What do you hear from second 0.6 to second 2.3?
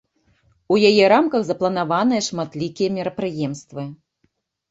У яе рамках запланаваныя